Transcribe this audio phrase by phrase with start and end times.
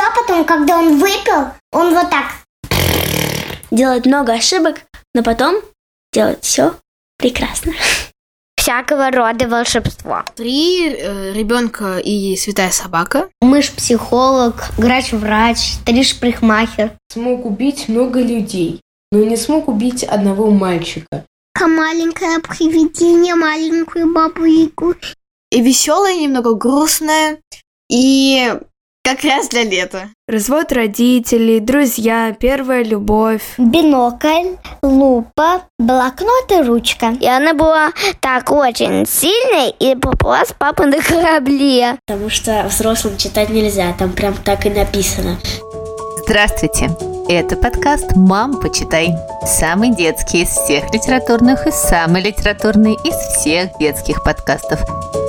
[0.00, 2.26] а потом, когда он выпил, он вот так.
[3.70, 4.80] Делает много ошибок,
[5.14, 5.56] но потом
[6.12, 6.74] делает все
[7.18, 7.72] прекрасно.
[8.56, 10.24] Всякого рода волшебство.
[10.34, 13.28] Три э, ребенка и святая собака.
[13.40, 16.92] Мышь-психолог, грач-врач, стриж-парикмахер.
[17.12, 18.80] Смог убить много людей,
[19.12, 21.24] но не смог убить одного мальчика.
[21.60, 24.94] Маленькое привидение, маленькую бабу-ягу.
[25.50, 27.38] И веселая, немного грустная.
[27.88, 28.52] И
[29.06, 30.08] как раз для лета.
[30.26, 33.42] Развод родителей, друзья, первая любовь.
[33.56, 37.14] Бинокль, лупа, блокнот и ручка.
[37.20, 41.96] И она была так очень сильной и попала с папой на корабле.
[42.04, 45.38] Потому что взрослым читать нельзя, там прям так и написано.
[46.24, 47.15] Здравствуйте!
[47.28, 49.16] Это подкаст «Мам, почитай».
[49.44, 54.80] Самый детский из всех литературных и самый литературный из всех детских подкастов.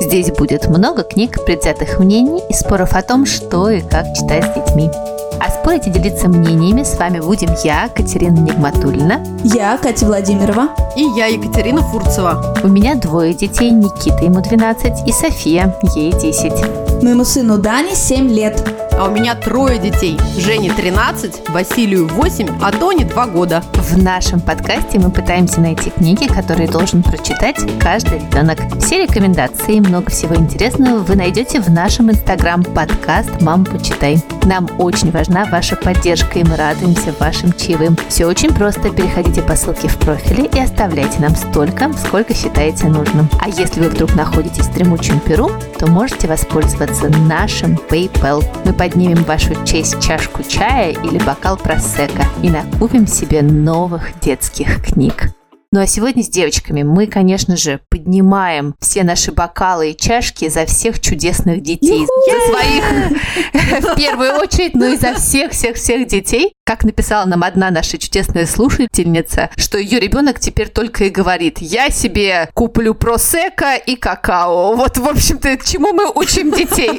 [0.01, 4.53] Здесь будет много книг, предвзятых мнений и споров о том, что и как читать с
[4.53, 4.91] детьми.
[5.39, 9.25] А спорить и делиться мнениями с вами будем я, Катерина Нигматульна.
[9.43, 10.69] Я, Катя Владимирова.
[10.95, 12.57] И я, Екатерина Фурцева.
[12.63, 17.01] У меня двое детей, Никита, ему 12, и София, ей 10.
[17.01, 18.86] Моему сыну Дане 7 лет.
[18.97, 20.17] А у меня трое детей.
[20.39, 23.63] Жене 13, Василию 8, а Тоне 2 года.
[23.75, 28.57] В нашем подкасте мы пытаемся найти книги, которые должен прочитать каждый ребенок.
[28.81, 34.19] Все рекомендации и много всего интересного вы найдете в нашем инстаграм подкаст «Мам, почитай».
[34.45, 37.97] Нам очень важна ваша поддержка, и мы радуемся вашим чаевым.
[38.09, 38.89] Все очень просто.
[38.89, 43.29] Переходите по ссылке в профиле и оставляйте нам столько, сколько считаете нужным.
[43.39, 48.43] А если вы вдруг находитесь в дремучем Перу, то можете воспользоваться нашим PayPal.
[48.65, 55.33] Мы поднимем вашу честь чашку чая или бокал просека и накупим себе новых детских книг.
[55.73, 60.65] Ну а сегодня с девочками мы, конечно же, поднимаем все наши бокалы и чашки за
[60.65, 62.05] всех чудесных детей.
[62.05, 66.53] За своих в первую очередь, но и за всех-всех-всех детей.
[66.67, 71.89] Как написала нам одна наша чудесная слушательница, что ее ребенок теперь только и говорит, я
[71.89, 74.75] себе куплю просека и какао.
[74.75, 76.89] Вот, в общем-то, чему мы учим детей.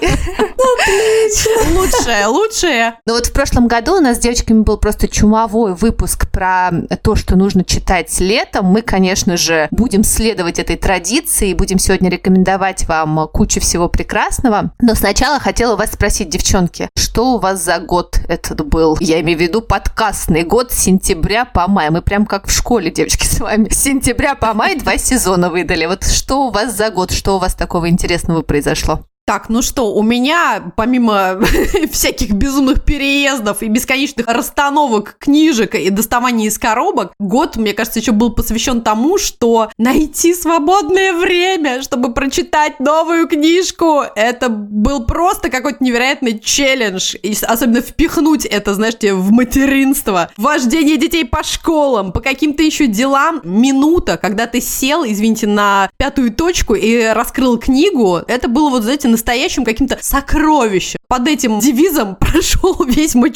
[1.75, 2.95] Лучшее, лучшее.
[3.05, 6.71] Ну вот в прошлом году у нас с девочками был просто чумовой выпуск про
[7.03, 8.65] то, что нужно читать летом.
[8.65, 14.73] Мы, конечно же, будем следовать этой традиции и будем сегодня рекомендовать вам кучу всего прекрасного.
[14.81, 18.97] Но сначала хотела вас спросить, девчонки, что у вас за год этот был?
[19.01, 21.91] Я имею в виду подкастный год с сентября по май.
[21.91, 23.69] Мы прям как в школе, девочки, с вами.
[23.69, 25.87] С сентября по май два сезона выдали.
[25.87, 27.11] Вот что у вас за год?
[27.11, 29.05] Что у вас такого интересного произошло?
[29.29, 31.39] Так, ну что, у меня, помимо
[31.93, 38.13] всяких безумных переездов и бесконечных расстановок книжек и доставания из коробок, год, мне кажется, еще
[38.13, 45.85] был посвящен тому, что найти свободное время, чтобы прочитать новую книжку, это был просто какой-то
[45.85, 47.15] невероятный челлендж.
[47.23, 53.43] И особенно впихнуть это, знаете, в материнство, вождение детей по школам, по каким-то еще делам.
[53.45, 59.18] Минута, когда ты сел, извините, на пятую точку и раскрыл книгу, это было вот, знаете,
[59.19, 60.99] настоящим каким-то сокровищем.
[61.09, 63.33] Под этим девизом прошел весь мой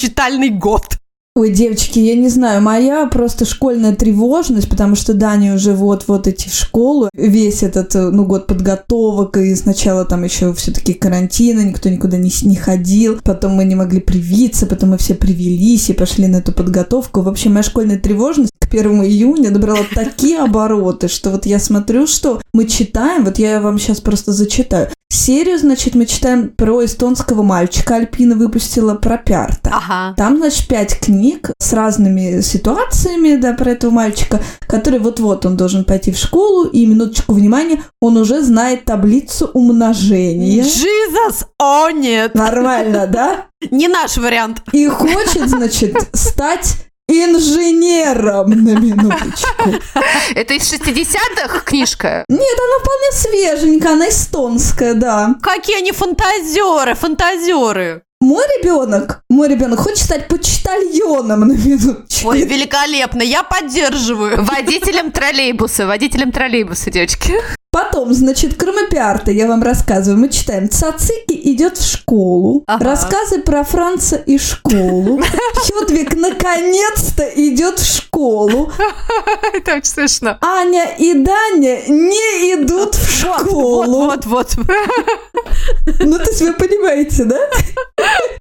[0.51, 0.97] год.
[1.35, 6.51] Ой, девочки, я не знаю, моя просто школьная тревожность, потому что Дани уже вот-вот идти
[6.51, 12.19] в школу, весь этот, ну, год подготовок, и сначала там еще все-таки карантина, никто никуда
[12.19, 16.37] не, не ходил, потом мы не могли привиться, потом мы все привелись и пошли на
[16.37, 17.23] эту подготовку.
[17.23, 22.07] В общем, моя школьная тревожность к 1 июня набрала такие обороты, что вот я смотрю,
[22.07, 24.91] что мы читаем, вот я вам сейчас просто зачитаю.
[25.13, 27.97] Серию, значит, мы читаем про эстонского мальчика.
[27.97, 29.71] Альпина выпустила про Пярта.
[29.71, 30.15] Ага.
[30.17, 35.85] Там, значит, пять книг с разными ситуациями, да, про этого мальчика, который вот-вот он должен
[35.85, 40.63] пойти в школу, и, минуточку внимания, он уже знает таблицу умножения.
[40.63, 41.45] Jesus!
[41.59, 42.35] О, нет!
[42.35, 43.47] Нормально, да?
[43.71, 44.63] Не наш вариант.
[44.73, 49.75] И хочет, значит, стать инженером на минуточку.
[50.35, 52.25] Это из 60-х книжка?
[52.29, 55.35] Нет, она вполне свеженькая, она эстонская, да.
[55.43, 58.03] Какие они фантазеры, фантазеры.
[58.21, 62.29] Мой ребенок, мой ребенок хочет стать почтальоном на минуточку.
[62.29, 64.45] Ой, великолепно, я поддерживаю.
[64.45, 67.35] Водителем троллейбуса, водителем троллейбуса, девочки.
[67.73, 72.85] Потом, значит, кроме пиарта, я вам рассказываю, мы читаем «Цацики идет в школу», Ага.
[72.85, 75.23] рассказы про Франца и школу,
[75.55, 78.71] Хедвиг наконец-то идет в школу,
[79.55, 80.37] Это очень смешно.
[80.43, 84.05] Аня и Даня не идут в школу.
[84.05, 84.67] Вот, вот, вот.
[86.01, 87.39] Ну, то есть вы понимаете, да?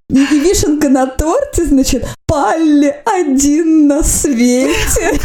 [0.10, 5.20] И, вишенка на торте, значит, Палли один на свете.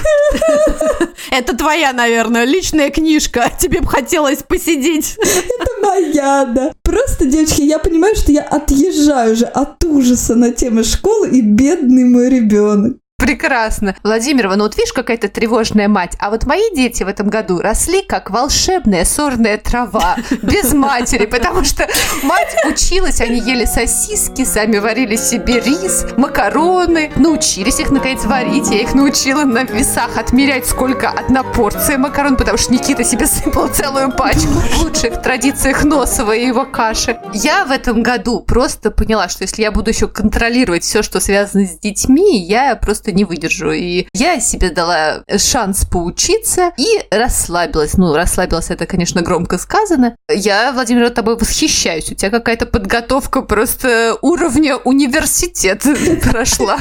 [1.31, 3.51] Это твоя, наверное, личная книжка.
[3.59, 5.17] Тебе бы хотелось посидеть.
[5.19, 6.73] Это моя, да.
[6.83, 12.05] Просто, девочки, я понимаю, что я отъезжаю уже от ужаса на тему школы и бедный
[12.05, 12.99] мой ребенок.
[13.19, 13.97] Прекрасно.
[14.03, 16.13] Владимирова, ну вот видишь, какая-то тревожная мать.
[16.19, 21.65] А вот мои дети в этом году росли как волшебная сорная трава, без матери, потому
[21.65, 21.89] что
[22.23, 28.71] мать училась, они ели сосиски, сами варили себе рис, макароны, научились их наконец варить.
[28.71, 33.69] Я их научила на весах отмерять, сколько одна порция макарон, потому что Никита себе сыпал
[33.69, 37.19] целую пачку в лучших традициях Носова и его каши.
[37.33, 41.67] Я в этом году просто поняла, что если я буду еще контролировать все, что связано
[41.67, 43.73] с детьми, я просто не выдержу.
[43.73, 47.97] И я себе дала шанс поучиться и расслабилась.
[47.97, 50.17] Ну, расслабилась, это, конечно, громко сказано.
[50.31, 52.13] Я, Владимир, тобой восхищаюсь.
[52.13, 55.83] У тебя какая-то подготовка просто уровня университет
[56.23, 56.79] прошла.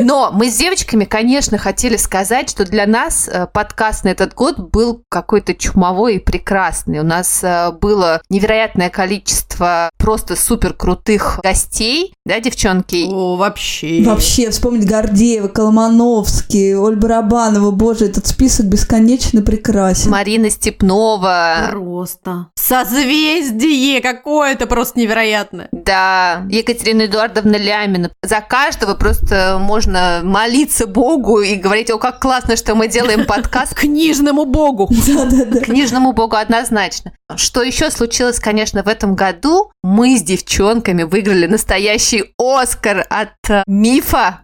[0.00, 4.58] Но мы с девочками, конечно, хотели сказать, что для нас э, подкаст на этот год
[4.58, 7.00] был какой-то чумовой и прекрасный.
[7.00, 13.06] У нас э, было невероятное количество просто супер крутых гостей, да, девчонки?
[13.10, 14.02] О, вообще.
[14.04, 20.10] Вообще, вспомнить Гордеева, Колмановский, Оль Барабанова, боже, этот список бесконечно прекрасен.
[20.10, 21.68] Марина Степнова.
[21.70, 22.48] Просто.
[22.56, 25.68] Созвездие какое-то просто невероятное.
[25.72, 28.10] Да, Екатерина Эдуардовна Лямина.
[28.22, 33.74] За каждого просто можно молиться Богу и говорить, о, как классно, что мы делаем подкаст.
[33.78, 34.90] Книжному Богу.
[35.06, 35.60] Да-да-да.
[35.60, 37.12] Книжному Богу однозначно.
[37.36, 39.70] Что еще случилось, конечно, в этом году?
[39.90, 44.38] Мы с девчонками выиграли настоящий Оскар от э, Мифа.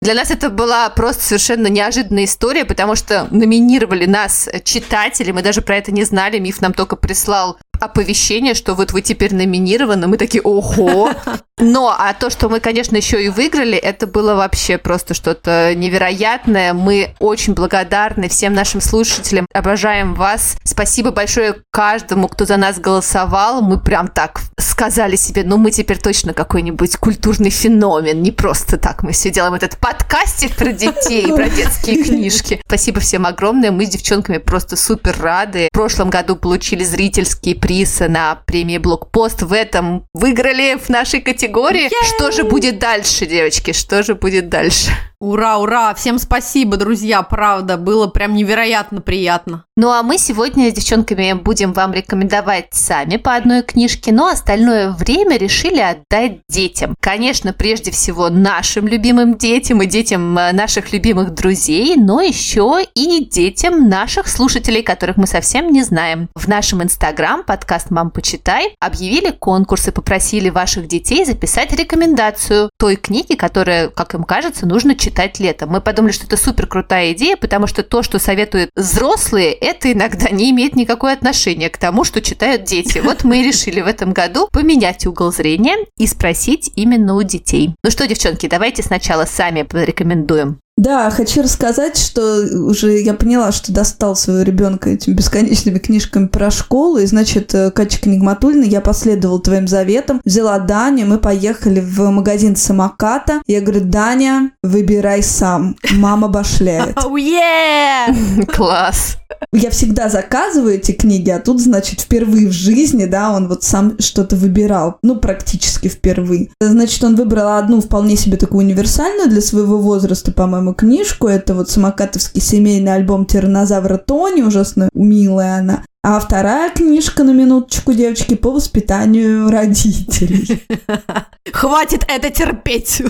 [0.00, 5.60] Для нас это была просто совершенно неожиданная история, потому что номинировали нас читатели, мы даже
[5.60, 10.16] про это не знали, Миф нам только прислал оповещение, что вот вы теперь номинированы, мы
[10.16, 11.10] такие, ого.
[11.58, 16.72] Но, а то, что мы, конечно, еще и выиграли, это было вообще просто что-то невероятное.
[16.72, 20.56] Мы очень благодарны всем нашим слушателям, обожаем вас.
[20.64, 23.62] Спасибо большое каждому, кто за нас голосовал.
[23.62, 29.02] Мы прям так сказали себе, ну мы теперь точно какой-нибудь культурный феномен, не просто так
[29.02, 32.60] мы все делаем этот подкастик про детей, про детские книжки.
[32.66, 35.68] Спасибо всем огромное, мы с девчонками просто супер рады.
[35.70, 39.40] В прошлом году получили зрительский приз на премии Блокпост.
[39.40, 41.88] В этом выиграли в нашей категории.
[42.14, 43.72] Что же будет дальше, девочки?
[43.72, 44.90] Что же будет дальше?
[45.22, 45.94] Ура, ура!
[45.94, 49.64] Всем спасибо, друзья, правда, было прям невероятно приятно.
[49.76, 54.90] Ну а мы сегодня с девчонками будем вам рекомендовать сами по одной книжке, но остальное
[54.90, 56.96] время решили отдать детям.
[56.98, 63.24] Конечно, прежде всего нашим любимым детям и детям э, наших любимых друзей, но еще и
[63.24, 66.30] детям наших слушателей, которых мы совсем не знаем.
[66.34, 72.96] В нашем инстаграм подкаст «Мам, почитай» объявили конкурс и попросили ваших детей записать рекомендацию той
[72.96, 75.68] книги, которая, как им кажется, нужно читать читать летом.
[75.68, 80.30] Мы подумали, что это супер крутая идея, потому что то, что советуют взрослые, это иногда
[80.30, 82.98] не имеет никакого отношения к тому, что читают дети.
[82.98, 87.74] Вот мы и решили в этом году поменять угол зрения и спросить именно у детей.
[87.84, 90.60] Ну что, девчонки, давайте сначала сами порекомендуем.
[90.82, 96.50] Да, хочу рассказать, что уже я поняла, что достал своего ребенка этими бесконечными книжками про
[96.50, 96.98] школу.
[96.98, 102.56] И, значит, э, Катя Книгматульна, я последовала твоим заветам, взяла Даню, мы поехали в магазин
[102.56, 103.42] самоката.
[103.46, 106.96] Я говорю, Даня, выбирай сам, мама башляет.
[106.96, 108.44] Oh, yeah!
[108.46, 109.18] Класс!
[109.52, 113.98] Я всегда заказываю эти книги, а тут, значит, впервые в жизни, да, он вот сам
[113.98, 114.98] что-то выбирал.
[115.02, 116.50] Ну, практически впервые.
[116.60, 121.28] Значит, он выбрал одну вполне себе такую универсальную для своего возраста, по-моему, книжку.
[121.28, 125.84] Это вот самокатовский семейный альбом тиранозавра Тони, ужасно милая она.
[126.04, 130.66] А вторая книжка, на минуточку, девочки, по воспитанию родителей.
[131.52, 133.02] Хватит это терпеть.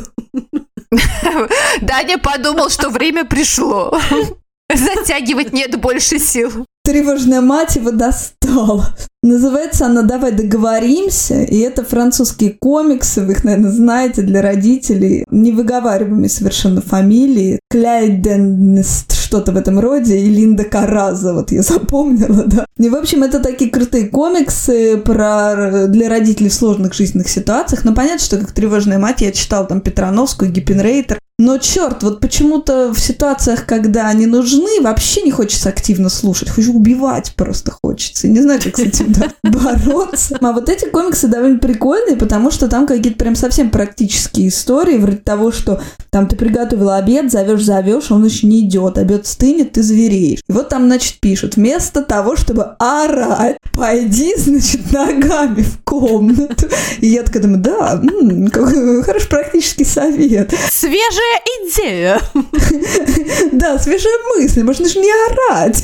[1.81, 3.99] Даня подумал, что время пришло.
[4.75, 6.67] Затягивать нет больше сил.
[6.85, 8.97] Тревожная мать его достала.
[9.23, 16.29] Называется она «Давай договоримся», и это французские комиксы, вы их, наверное, знаете, для родителей, невыговариваемые
[16.29, 17.61] совершенно фамилии.
[17.71, 22.67] Кляйденст, что-то в этом роде, и Линда Караза, вот я запомнила, да.
[22.79, 27.85] И, в общем, это такие крутые комиксы про, для родителей в сложных жизненных ситуациях.
[27.85, 32.93] Но понятно, что как тревожная мать я читала там Петрановскую, Гиппенрейтер, но черт, вот почему-то
[32.93, 36.51] в ситуациях, когда они нужны, вообще не хочется активно слушать.
[36.51, 38.29] Хочешь убивать просто хочется.
[38.29, 40.39] Не знаю, как с этим да, бороться.
[40.41, 45.17] А вот эти комиксы довольно прикольные, потому что там какие-то прям совсем практические истории, вроде
[45.19, 49.83] того, что Там ты приготовила обед, зовешь, зовешь, он еще не идет, обед стынет, ты
[49.83, 50.41] звереешь.
[50.47, 56.69] И вот там, значит, пишут, вместо того, чтобы орать, пойди, значит, ногами в комнату.
[57.01, 60.53] И я такая думаю, да, м, какой хороший практический совет.
[60.71, 61.32] Свежая
[61.63, 62.21] идея.
[63.53, 65.83] Да, свежая мысль, можно же не орать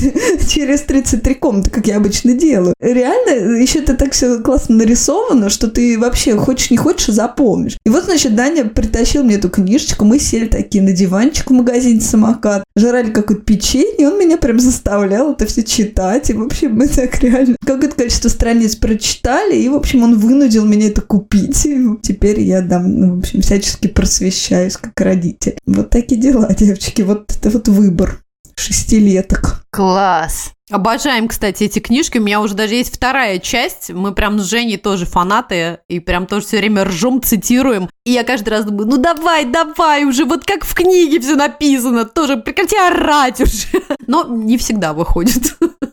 [0.49, 2.73] через 33 комнаты, как я обычно делаю.
[2.81, 7.77] Реально, еще это так все классно нарисовано, что ты вообще хочешь не хочешь, запомнишь.
[7.85, 12.01] И вот, значит, Даня притащил мне эту книжечку, мы сели такие на диванчик в магазине
[12.01, 16.75] «Самокат», жрали какое-то печенье, и он меня прям заставлял это все читать, и, в общем,
[16.75, 21.65] мы так реально какое-то количество страниц прочитали, и, в общем, он вынудил меня это купить,
[21.65, 25.28] и теперь я, да, ну, в общем, всячески просвещаюсь как родитель.
[25.65, 28.23] Вот такие дела, девочки, вот это вот выбор
[28.55, 29.63] шестилеток.
[29.71, 30.51] Класс.
[30.69, 32.19] Обожаем, кстати, эти книжки.
[32.19, 33.89] У меня уже даже есть вторая часть.
[33.89, 35.79] Мы прям с Женей тоже фанаты.
[35.87, 37.89] И прям тоже все время ржем, цитируем.
[38.05, 42.05] И я каждый раз думаю, ну давай, давай уже, вот как в книге все написано.
[42.05, 43.67] Тоже прекрати орать уже.
[44.07, 45.57] Но не всегда выходит.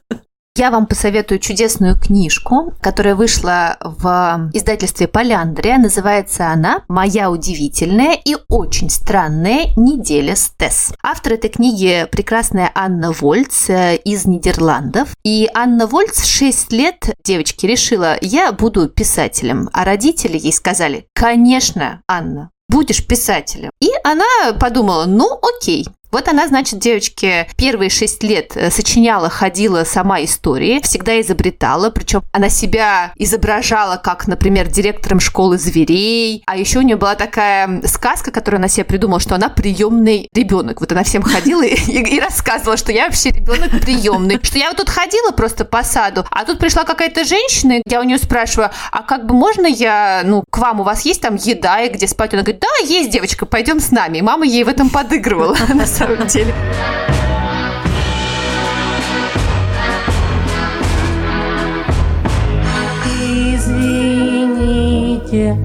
[0.56, 5.76] Я вам посоветую чудесную книжку, которая вышла в издательстве Поляндрия.
[5.76, 10.94] Называется она «Моя удивительная и очень странная неделя с Тесс».
[11.02, 15.10] Автор этой книги прекрасная Анна Вольц э, из Нидерландов.
[15.25, 19.68] И Анна Вольц 6 лет девочки решила, я буду писателем.
[19.75, 23.70] А родители ей сказали, конечно, Анна, будешь писателем.
[23.80, 24.25] И она
[24.58, 30.80] подумала, ну окей, вот она, значит, девочке первые шесть лет э, сочиняла, ходила сама истории,
[30.82, 36.96] всегда изобретала, причем она себя изображала как, например, директором школы зверей, а еще у нее
[36.96, 40.80] была такая сказка, которую она себе придумала, что она приемный ребенок.
[40.80, 44.68] Вот она всем ходила и, и, и рассказывала, что я вообще ребенок приемный, что я
[44.68, 48.70] вот тут ходила просто по саду, а тут пришла какая-то женщина, я у нее спрашиваю,
[48.90, 52.06] а как бы можно я, ну, к вам, у вас есть там еда и где
[52.06, 52.32] спать?
[52.34, 54.18] Она говорит, да, есть, девочка, пойдем с нами.
[54.18, 55.56] И мама ей в этом подыгрывала,
[55.96, 56.52] самом деле.
[63.54, 65.56] Извините,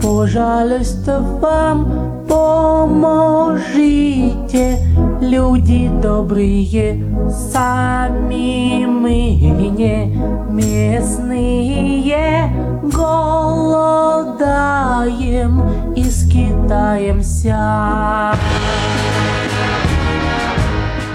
[0.00, 3.08] пожалуйста, вам поможите,
[5.20, 7.04] люди добрые,
[7.52, 9.34] сами мы
[9.76, 10.16] не
[10.50, 12.52] местные,
[12.92, 14.40] голодаем
[15.96, 17.58] и скитаемся.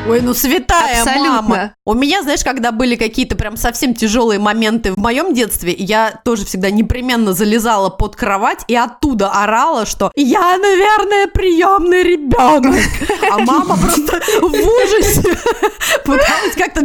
[0.07, 1.41] Ой, ну святая Абсолютно.
[1.41, 1.75] мама.
[1.83, 6.45] У меня, знаешь, когда были какие-то прям совсем тяжелые моменты в моем детстве, я тоже
[6.45, 12.75] всегда непременно залезала под кровать и оттуда орала, что я, наверное, приемный ребенок.
[13.31, 14.53] А мама просто в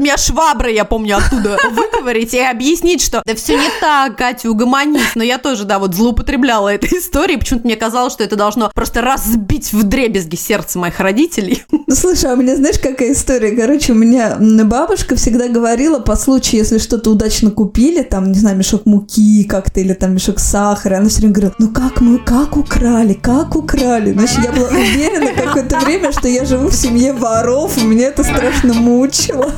[0.00, 5.14] меня шваброй, я помню, оттуда выговорить и объяснить, что да все не так, Катя, угомонись.
[5.14, 7.38] Но я тоже, да, вот злоупотребляла этой историей.
[7.38, 11.64] Почему-то мне казалось, что это должно просто разбить в дребезги сердце моих родителей.
[11.88, 13.52] Слушай, а у меня, знаешь, какая история?
[13.52, 18.56] Короче, у меня бабушка всегда говорила по случаю, если что-то удачно купили, там, не знаю,
[18.56, 22.56] мешок муки как-то или там мешок сахара, она все время говорила, ну как мы, как
[22.56, 24.12] украли, как украли?
[24.12, 28.24] Значит, я была уверена какое-то время, что я живу в семье воров, и меня это
[28.24, 29.52] страшно мучило.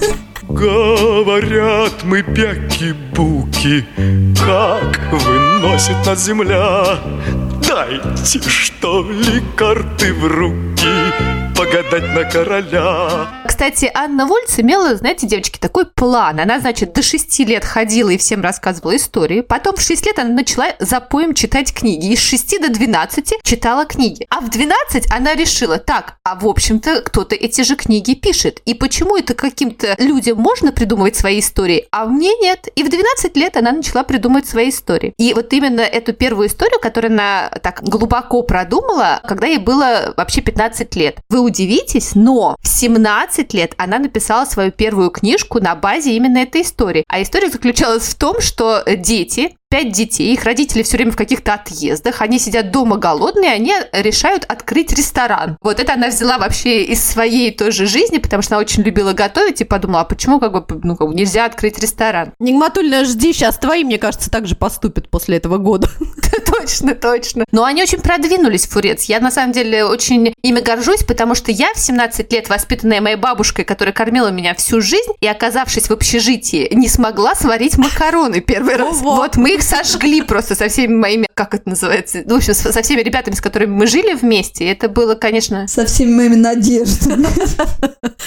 [0.53, 3.87] Говорят мы бяки-буки,
[4.39, 6.99] как выносит нас земля.
[7.67, 13.29] Дайте, что ли, карты в руки, погадать на короля.
[13.47, 16.41] Кстати, Анна Вольц имела, знаете, девочки, такой план.
[16.41, 19.41] Она, значит, до 6 лет ходила и всем рассказывала истории.
[19.41, 22.13] Потом в 6 лет она начала за поем читать книги.
[22.13, 24.27] И с 6 до 12 читала книги.
[24.31, 28.61] А в 12 она решила, так, а в общем-то кто-то эти же книги пишет.
[28.65, 32.69] И почему это каким-то людям можно придумывать свои истории, а мне нет.
[32.75, 35.15] И в 12 лет она начала придумывать свои истории.
[35.19, 40.41] И вот именно эту первую историю, которую она так глубоко продумала, когда ей было вообще
[40.41, 41.19] 15 лет.
[41.29, 46.63] Вы удивитесь, но в 17 лет она написала свою первую книжку на базе именно этой
[46.63, 47.05] истории.
[47.09, 51.55] А история заключалась в том, что дети пять детей, их родители все время в каких-то
[51.55, 55.57] отъездах, они сидят дома голодные, они решают открыть ресторан.
[55.63, 59.63] Вот это она взяла вообще из своей тоже жизни, потому что она очень любила готовить
[59.63, 62.35] и подумала, а почему как бы, ну, как бы нельзя открыть ресторан?
[62.39, 65.89] Нигматульна, жди, сейчас твои, мне кажется, так же поступят после этого года.
[66.61, 67.45] Точно, точно.
[67.51, 69.05] Но они очень продвинулись, Фурец.
[69.05, 73.17] Я, на самом деле, очень ими горжусь, потому что я в 17 лет, воспитанная моей
[73.17, 78.77] бабушкой, которая кормила меня всю жизнь, и оказавшись в общежитии, не смогла сварить макароны первый
[78.77, 78.99] раз.
[79.01, 82.55] Вот мы их их сожгли просто со всеми моими, как это называется, ну, в общем,
[82.55, 84.67] со всеми ребятами, с которыми мы жили вместе.
[84.71, 85.69] Это было, конечно...
[85.69, 87.27] Со всеми моими надеждами.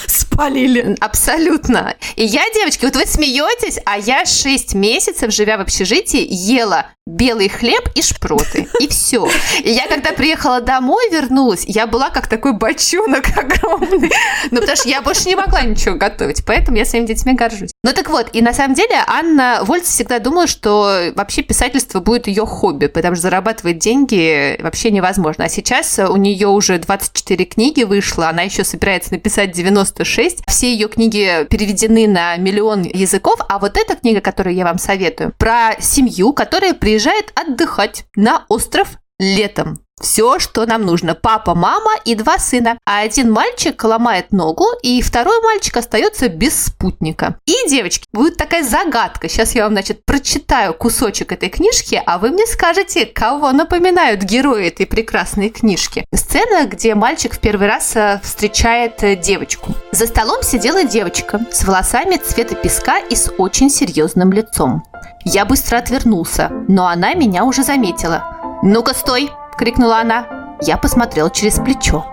[0.06, 0.96] Спалили.
[1.00, 1.94] Абсолютно.
[2.16, 7.48] И я, девочки, вот вы смеетесь, а я 6 месяцев, живя в общежитии, ела белый
[7.48, 8.68] хлеб и шпроты.
[8.80, 9.28] И все.
[9.62, 14.10] И я, когда приехала домой, вернулась, я была как такой бочонок огромный.
[14.50, 16.44] Ну, потому что я больше не могла ничего готовить.
[16.44, 17.70] Поэтому я своими детьми горжусь.
[17.84, 22.28] Ну, так вот, и на самом деле Анна Вольц всегда думала, что вообще писательство будет
[22.28, 25.44] ее хобби, потому что зарабатывать деньги вообще невозможно.
[25.44, 30.44] А сейчас у нее уже 24 книги вышло, она еще собирается написать 96.
[30.46, 35.32] Все ее книги переведены на миллион языков, а вот эта книга, которую я вам советую,
[35.36, 39.78] про семью, которая приезжает отдыхать на остров летом.
[40.00, 41.14] Все, что нам нужно.
[41.14, 42.78] Папа, мама и два сына.
[42.84, 47.38] А один мальчик ломает ногу, и второй мальчик остается без спутника.
[47.46, 49.28] И, девочки, будет такая загадка.
[49.28, 54.68] Сейчас я вам, значит, прочитаю кусочек этой книжки, а вы мне скажете, кого напоминают герои
[54.68, 56.04] этой прекрасной книжки.
[56.14, 59.72] Сцена, где мальчик в первый раз э, встречает э, девочку.
[59.92, 64.82] За столом сидела девочка с волосами цвета песка и с очень серьезным лицом.
[65.28, 68.22] Я быстро отвернулся, но она меня уже заметила.
[68.62, 69.28] «Ну-ка, стой!»–
[69.58, 70.56] крикнула она.
[70.62, 72.06] Я посмотрел через плечо.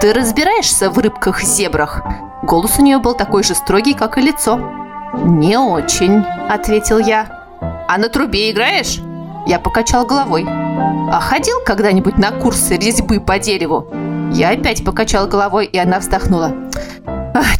[0.00, 2.02] «Ты разбираешься в рыбках-зебрах?»
[2.42, 4.58] Голос у нее был такой же строгий, как и лицо.
[5.14, 7.46] «Не очень»,– ответил я.
[7.86, 9.00] «А на трубе играешь?»
[9.46, 10.44] Я покачал головой.
[10.48, 13.86] «А ходил когда-нибудь на курсы резьбы по дереву?»
[14.32, 16.52] Я опять покачал головой, и она вздохнула.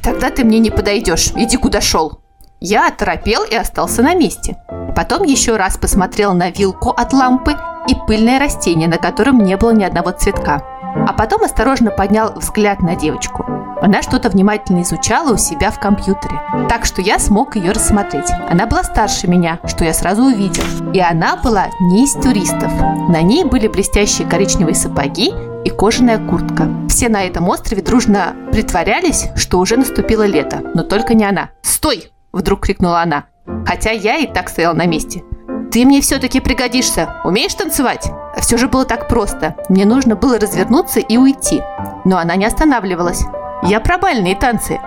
[0.02, 1.30] «Тогда ты мне не подойдешь.
[1.36, 2.25] Иди куда шел».
[2.68, 4.56] Я оторопел и остался на месте.
[4.96, 7.56] Потом еще раз посмотрел на вилку от лампы
[7.86, 10.64] и пыльное растение, на котором не было ни одного цветка.
[11.06, 13.46] А потом осторожно поднял взгляд на девочку.
[13.80, 18.32] Она что-то внимательно изучала у себя в компьютере, так что я смог ее рассмотреть.
[18.50, 20.64] Она была старше меня, что я сразу увидел.
[20.92, 22.72] И она была не из туристов.
[23.08, 25.32] На ней были блестящие коричневые сапоги
[25.64, 26.68] и кожаная куртка.
[26.88, 31.50] Все на этом острове дружно притворялись, что уже наступило лето, но только не она.
[31.62, 33.24] «Стой!»– вдруг крикнула она,
[33.66, 35.24] хотя я и так стоял на месте.
[35.72, 37.20] Ты мне все-таки пригодишься.
[37.24, 38.10] Умеешь танцевать?
[38.38, 39.56] Все же было так просто.
[39.68, 41.62] Мне нужно было развернуться и уйти.
[42.04, 43.24] Но она не останавливалась.
[43.62, 44.80] Я про бальные танцы.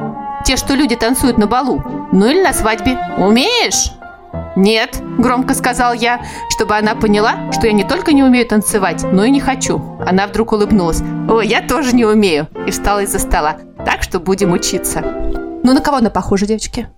[0.45, 1.83] Те, что люди танцуют на балу.
[2.11, 2.97] Ну или на свадьбе.
[3.17, 3.91] Умеешь?
[4.55, 9.23] «Нет»,– громко сказал я, чтобы она поняла, что я не только не умею танцевать, но
[9.23, 9.97] и не хочу.
[10.05, 11.01] Она вдруг улыбнулась.
[11.29, 13.57] «О, я тоже не умею!» и встала из-за стола.
[13.85, 15.01] «Так что будем учиться».
[15.63, 16.89] Ну, на кого она похожа, девочки?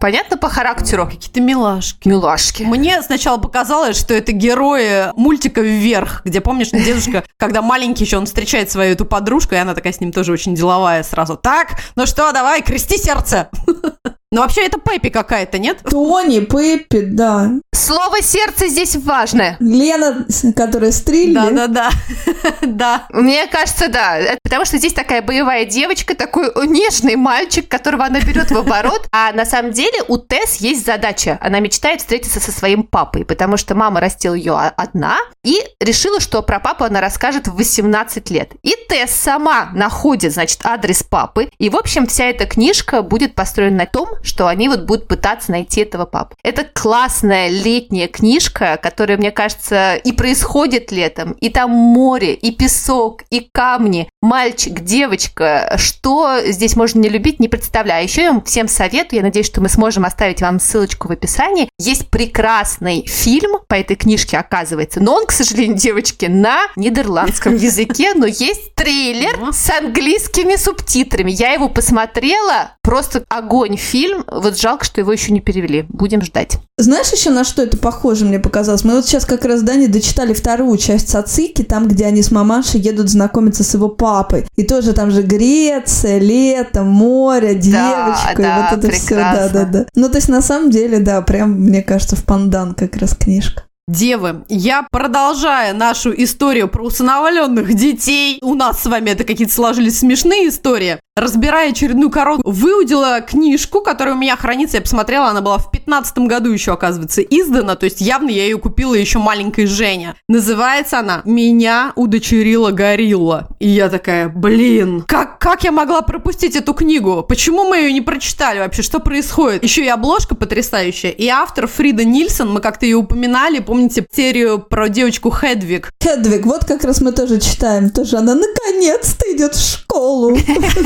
[0.00, 1.06] Понятно по характеру?
[1.06, 2.06] Какие-то милашки.
[2.06, 2.62] Милашки.
[2.62, 8.26] Мне сначала показалось, что это герои мультика «Вверх», где, помнишь, дедушка, когда маленький еще, он
[8.26, 11.36] встречает свою эту подружку, и она такая с ним тоже очень деловая сразу.
[11.36, 13.48] Так, ну что, давай, крести сердце.
[14.30, 15.78] Ну, вообще, это Пеппи какая-то, нет?
[15.88, 17.50] Тони, Пеппи, да.
[17.74, 19.56] Слово «сердце» здесь важное.
[19.60, 21.32] Лена, которая стрельни.
[21.32, 21.90] Да-да-да.
[22.60, 23.06] Да.
[23.10, 24.36] Мне кажется, да.
[24.42, 29.08] Потому что здесь такая боевая девочка, такой нежный мальчик, которого она берет в оборот.
[29.12, 31.38] А на самом деле у Тесс есть задача.
[31.40, 35.16] Она мечтает встретиться со своим папой, потому что мама растила ее одна
[35.48, 38.50] и решила, что про папу она расскажет в 18 лет.
[38.62, 41.48] И Тесс сама находит, значит, адрес папы.
[41.58, 45.50] И, в общем, вся эта книжка будет построена на том, что они вот будут пытаться
[45.50, 46.36] найти этого папу.
[46.42, 51.32] Это классная летняя книжка, которая, мне кажется, и происходит летом.
[51.40, 54.10] И там море, и песок, и камни.
[54.20, 55.76] Мальчик, девочка.
[55.78, 58.02] Что здесь можно не любить, не представляю.
[58.02, 61.68] Еще я вам всем советую, я надеюсь, что мы сможем оставить вам ссылочку в описании.
[61.78, 65.00] Есть прекрасный фильм по этой книжке, оказывается.
[65.00, 71.30] Но он, к сожалению, девочки, на нидерландском языке, но есть трейлер с английскими субтитрами.
[71.30, 74.24] Я его посмотрела, просто огонь фильм.
[74.26, 75.86] Вот жалко, что его еще не перевели.
[75.88, 76.58] Будем ждать.
[76.76, 78.82] Знаешь еще на что это похоже, мне показалось?
[78.82, 82.32] Мы вот сейчас как раз, да, не дочитали вторую часть Сацики, там, где они с
[82.32, 84.07] мамашей едут знакомиться с его папой.
[84.56, 89.64] И тоже там же Греция, лето, море, девочка, да, и вот это все, да, да,
[89.64, 89.86] да.
[89.94, 93.62] Ну, то есть, на самом деле, да, прям, мне кажется, в пандан как раз книжка.
[93.88, 98.38] Девы, я продолжаю нашу историю про усыновленных детей.
[98.42, 100.98] У нас с вами это какие-то сложились смешные истории.
[101.16, 104.76] Разбирая очередную коробку, выудила книжку, которая у меня хранится.
[104.76, 107.74] Я посмотрела, она была в 15 году еще, оказывается, издана.
[107.74, 110.14] То есть явно я ее купила еще маленькой Женя.
[110.28, 113.48] Называется она «Меня удочерила горилла».
[113.58, 117.24] И я такая, блин, как, как я могла пропустить эту книгу?
[117.28, 118.82] Почему мы ее не прочитали вообще?
[118.82, 119.64] Что происходит?
[119.64, 121.10] Еще и обложка потрясающая.
[121.10, 125.92] И автор Фрида Нильсон, мы как-то ее упоминали, помните серию про девочку Хедвиг?
[126.02, 127.90] Хедвиг, вот как раз мы тоже читаем.
[127.90, 130.36] Тоже она наконец наконец-то идет в школу.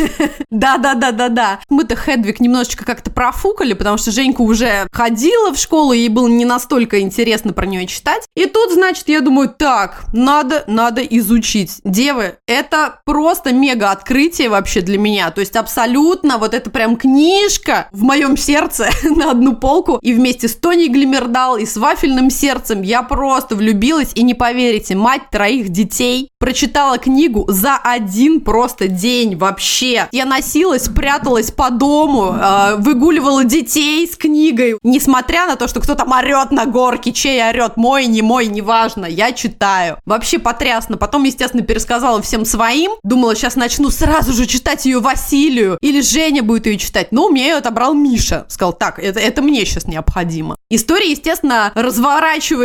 [0.50, 1.60] Да-да-да-да-да.
[1.68, 6.44] Мы-то Хедвиг немножечко как-то профукали, потому что Женька уже ходила в школу, ей было не
[6.44, 8.24] настолько интересно про нее читать.
[8.34, 11.80] И тут, значит, я думаю, так, надо, надо изучить.
[11.84, 15.30] Девы, это просто мега открытие вообще для меня.
[15.30, 19.98] То есть абсолютно вот это прям книжка в моем сердце на одну полку.
[20.02, 24.10] И вместе с Тони Глимердал и с вафельным сердцем я просто влюбилась.
[24.14, 30.08] И не поверите, мать троих детей прочитала книгу за один просто день вообще.
[30.10, 34.76] Я носилась, пряталась по дому, э, выгуливала детей с книгой.
[34.82, 39.30] Несмотря на то, что кто-то орет на горке, чей орет, мой, не мой, неважно, я
[39.32, 39.98] читаю.
[40.04, 40.96] Вообще потрясно.
[40.96, 42.92] Потом, естественно, пересказала всем своим.
[43.04, 45.78] Думала, сейчас начну сразу же читать ее Василию.
[45.80, 47.12] Или Женя будет ее читать.
[47.12, 48.46] Но у меня ее отобрал Миша.
[48.48, 50.56] Сказал, так, это, это мне сейчас необходимо.
[50.70, 51.70] История, естественно,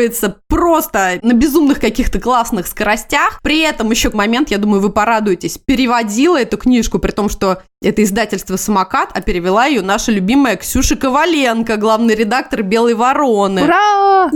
[0.08, 3.40] разворачивается просто на безумных каких-то классных скоростях.
[3.42, 8.04] При этом еще момент, я думаю, вы порадуетесь, переводила эту книжку, при том, что это
[8.04, 13.64] издательство «Самокат», а перевела ее наша любимая Ксюша Коваленко, главный редактор «Белой вороны».
[13.64, 14.32] Ура!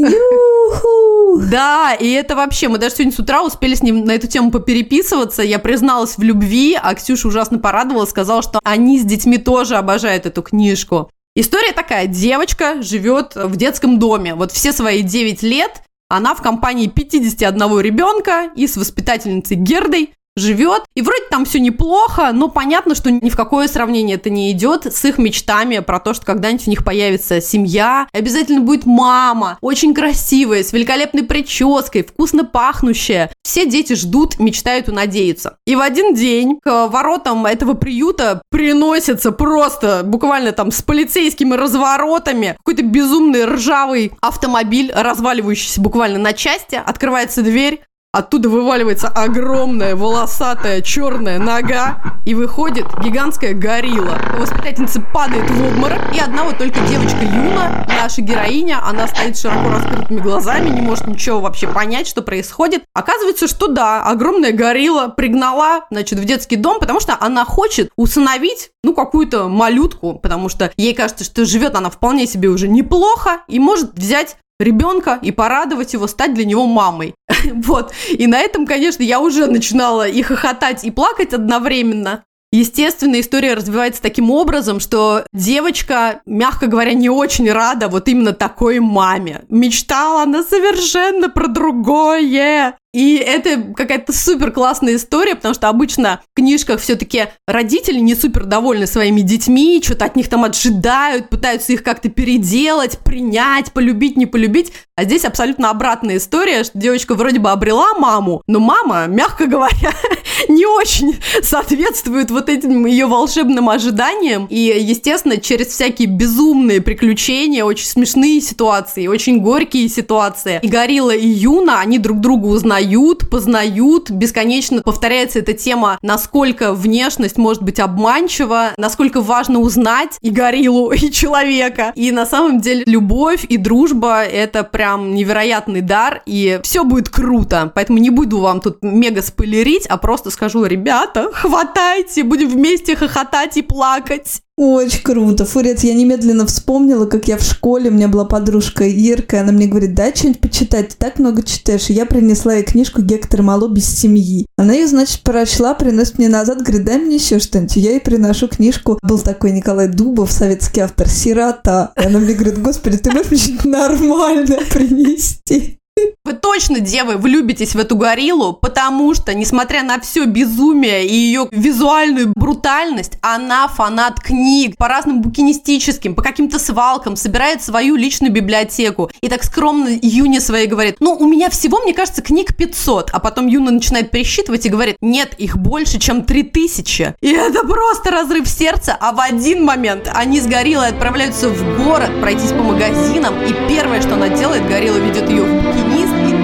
[1.49, 4.51] Да, и это вообще, мы даже сегодня с утра успели с ним на эту тему
[4.51, 5.41] попереписываться.
[5.41, 10.25] Я призналась в любви, а Ксюша ужасно порадовала, сказала, что они с детьми тоже обожают
[10.25, 11.09] эту книжку.
[11.35, 12.07] История такая.
[12.07, 14.35] Девочка живет в детском доме.
[14.35, 20.83] Вот все свои 9 лет она в компании 51 ребенка и с воспитательницей Гердой живет.
[20.95, 24.85] И вроде там все неплохо, но понятно, что ни в какое сравнение это не идет
[24.85, 29.93] с их мечтами про то, что когда-нибудь у них появится семья, обязательно будет мама, очень
[29.93, 33.31] красивая, с великолепной прической, вкусно пахнущая.
[33.43, 35.57] Все дети ждут, мечтают и надеются.
[35.65, 42.55] И в один день к воротам этого приюта приносится просто буквально там с полицейскими разворотами
[42.57, 46.81] какой-то безумный ржавый автомобиль, разваливающийся буквально на части.
[46.83, 47.81] Открывается дверь,
[48.13, 54.19] Оттуда вываливается огромная волосатая черная нога и выходит гигантская горилла.
[54.37, 59.69] Воспитательница падает в обморок, и одна вот только девочка Юна, наша героиня, она стоит широко
[59.69, 62.83] раскрытыми глазами, не может ничего вообще понять, что происходит.
[62.93, 68.71] Оказывается, что да, огромная горилла пригнала, значит, в детский дом, потому что она хочет усыновить,
[68.83, 73.57] ну, какую-то малютку, потому что ей кажется, что живет она вполне себе уже неплохо и
[73.57, 77.15] может взять ребенка и порадовать его, стать для него мамой.
[77.63, 77.93] вот.
[78.09, 82.23] И на этом, конечно, я уже начинала и хохотать, и плакать одновременно.
[82.51, 88.79] Естественно, история развивается таким образом, что девочка, мягко говоря, не очень рада вот именно такой
[88.79, 89.43] маме.
[89.47, 92.75] Мечтала она совершенно про другое.
[92.93, 98.43] И это какая-то супер классная история, потому что обычно в книжках все-таки родители не супер
[98.43, 104.25] довольны своими детьми, что-то от них там отжидают, пытаются их как-то переделать, принять, полюбить, не
[104.25, 104.73] полюбить.
[104.97, 109.93] А здесь абсолютно обратная история, что девочка вроде бы обрела маму, но мама, мягко говоря,
[110.47, 114.47] не очень соответствует вот этим ее волшебным ожиданиям.
[114.49, 120.59] И, естественно, через всякие безумные приключения, очень смешные ситуации, очень горькие ситуации.
[120.61, 124.09] И Горилла, и Юна, они друг друга узнают познают.
[124.11, 131.11] Бесконечно повторяется эта тема, насколько внешность может быть обманчива, насколько важно узнать и гориллу, и
[131.11, 131.91] человека.
[131.95, 137.71] И на самом деле любовь и дружба— это прям невероятный дар, и все будет круто.
[137.73, 143.57] Поэтому не буду вам тут мега спойлерить, а просто скажу, ребята, хватайте, будем вместе хохотать
[143.57, 144.41] и плакать.
[144.57, 145.43] Очень круто.
[145.45, 149.65] Фурец, я немедленно вспомнила, как я в школе, у меня была подружка Ирка, она мне
[149.65, 151.89] говорит, дай что-нибудь почитать, ты так много читаешь.
[151.89, 154.45] И я принесла ей книжку Гектор Мало без семьи.
[154.57, 157.75] Она ее, значит, прочла, приносит мне назад, говорит, дай мне еще что-нибудь.
[157.77, 158.99] Я ей приношу книжку.
[159.01, 161.91] Был такой Николай Дубов, советский автор, «Сирота».
[161.99, 165.80] И она мне говорит, господи, ты можешь мне что-нибудь нормальное принести?
[166.23, 171.47] Вы точно, девы, влюбитесь в эту гориллу, потому что, несмотря на все безумие и ее
[171.51, 179.09] визуальную брутальность, она фанат книг по разным букинистическим, по каким-то свалкам, собирает свою личную библиотеку.
[179.21, 183.11] И так скромно Юне своей говорит, ну, у меня всего, мне кажется, книг 500.
[183.11, 187.15] А потом Юна начинает пересчитывать и говорит, нет, их больше, чем 3000.
[187.21, 188.97] И это просто разрыв сердца.
[188.99, 193.41] А в один момент они с гориллой отправляются в город пройтись по магазинам.
[193.43, 195.90] И первое, что она делает, горилла ведет ее в букинист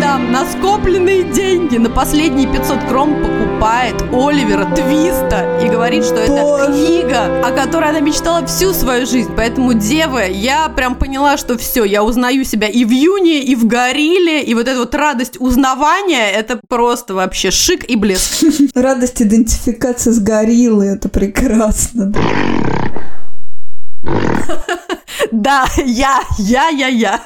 [0.08, 6.65] там на скопленные деньги на последние 500 кром покупает Оливера Твиста и говорит, что это
[6.65, 9.30] книга, о которой она мечтала всю свою жизнь.
[9.36, 13.67] Поэтому, девы, я прям поняла, что все, я узнаю себя и в Юне, и в
[13.67, 18.46] Горилле, и вот эта вот радость узнавания, это просто вообще шик и блеск.
[18.76, 22.13] Радость идентификации с гориллой, это прекрасно.
[25.32, 27.22] Да, я, я, я, я.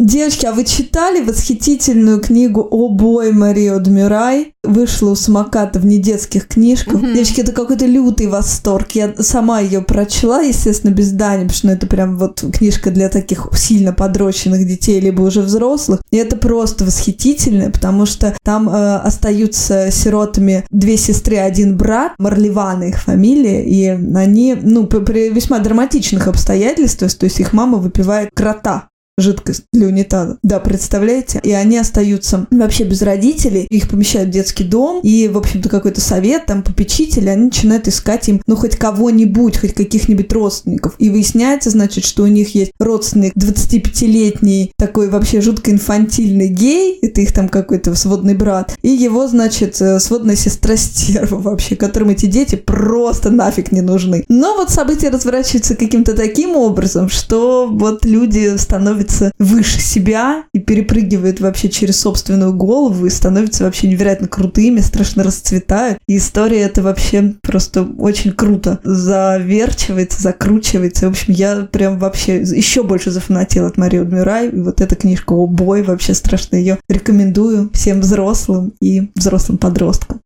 [0.00, 4.54] Девочки, а вы читали восхитительную книгу «О бой, Марио Дмюрай»?
[4.64, 7.02] Вышла у самоката в недетских книжках.
[7.02, 7.12] Мгм.
[7.12, 8.92] Девочки, это какой-то лютый восторг.
[8.92, 13.10] Я сама ее прочла, естественно, без Дани, потому что ну, это прям вот книжка для
[13.10, 16.00] таких сильно подрощенных детей, либо уже взрослых.
[16.10, 22.84] И это просто восхитительно, потому что там э, остаются сиротами две сестры, один брат, Марливана
[22.84, 28.89] их фамилия, и они, ну, при весьма драматичных обстоятельствах, то есть их мама выпивает крота
[29.20, 30.38] жидкость для унитаза.
[30.42, 31.40] Да, представляете?
[31.42, 36.00] И они остаются вообще без родителей, их помещают в детский дом, и, в общем-то, какой-то
[36.00, 40.94] совет, там, попечители, они начинают искать им, ну, хоть кого-нибудь, хоть каких-нибудь родственников.
[40.98, 47.20] И выясняется, значит, что у них есть родственник 25-летний, такой вообще жутко инфантильный гей, это
[47.20, 52.26] их там какой-то сводный брат, и его, значит, э, сводная сестра стерва вообще, которым эти
[52.26, 54.24] дети просто нафиг не нужны.
[54.28, 61.40] Но вот события разворачиваются каким-то таким образом, что вот люди становятся выше себя и перепрыгивают
[61.40, 65.98] вообще через собственную голову и становятся вообще невероятно крутыми, страшно расцветают.
[66.08, 71.06] И история это вообще просто очень круто заверчивается, закручивается.
[71.06, 74.48] В общем, я прям вообще еще больше зафанатела от Марио Дмюрай.
[74.48, 80.20] И вот эта книжка «О бой» вообще страшно ее рекомендую всем взрослым и взрослым подросткам.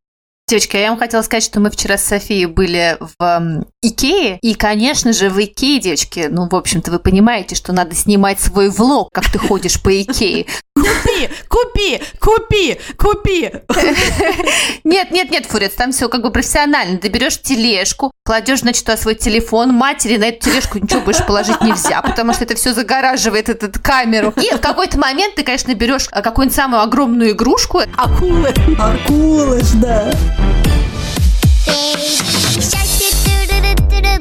[0.47, 4.55] Девочки, а я вам хотела сказать, что мы вчера с Софией были в Икее, и,
[4.55, 9.09] конечно же, в Икее, девочки, ну, в общем-то, вы понимаете, что надо снимать свой влог,
[9.11, 10.45] как ты ходишь по Икее.
[10.75, 13.51] Купи, купи, купи, купи.
[14.85, 16.99] Нет, нет, нет, Фурец, там все как бы профессионально.
[16.99, 21.61] Ты берешь тележку, кладешь, значит, туда свой телефон, матери на эту тележку ничего больше положить
[21.61, 24.33] нельзя, потому что это все загораживает этот камеру.
[24.37, 28.49] И в какой-то момент ты, конечно, берешь а, какую-нибудь самую огромную игрушку, Акулы.
[28.79, 30.11] Акулыш, да.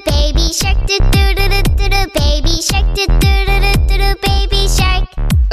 [0.06, 0.52] Baby
[2.62, 3.18] shark do do do do
[3.88, 4.93] do do baby shark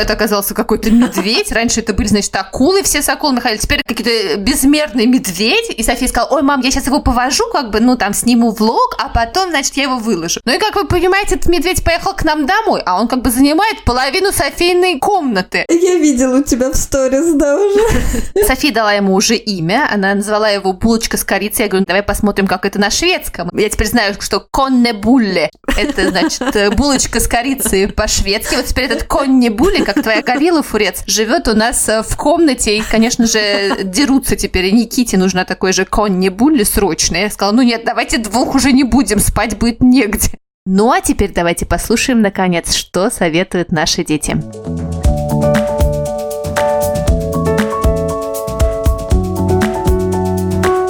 [0.01, 1.53] это оказался какой-то медведь.
[1.53, 3.61] Раньше это были, значит, акулы, все с акулами ходили.
[3.61, 5.71] Теперь какие-то безмерный медведь.
[5.77, 8.97] И София сказала, ой, мам, я сейчас его повожу, как бы, ну, там, сниму влог,
[8.99, 10.41] а потом, значит, я его выложу.
[10.45, 13.31] Ну и, как вы понимаете, этот медведь поехал к нам домой, а он как бы
[13.31, 15.65] занимает половину Софийной комнаты.
[15.69, 18.45] Я видела у тебя в сторис, да, уже.
[18.47, 21.65] София дала ему уже имя, она назвала его булочка с корицей.
[21.65, 23.51] Я говорю, давай посмотрим, как это на шведском.
[23.53, 28.55] Я теперь знаю, что коннебулле– это, значит, булочка с корицей по-шведски.
[28.55, 29.05] Вот теперь этот
[29.41, 34.37] коннебулле, как твоя горилла, Фурец, живет у нас э, в комнате, и, конечно же, дерутся
[34.37, 34.67] теперь.
[34.67, 37.17] И Никите нужна такой же коннебулле срочно.
[37.17, 40.29] Я сказала, ну нет, давайте двух уже не будем, спать будет негде.
[40.67, 44.33] Ну а теперь давайте послушаем, наконец, что советуют наши дети.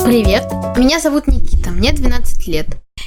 [0.05, 0.43] Привет,
[0.77, 2.67] меня зовут Никита, мне 12 лет.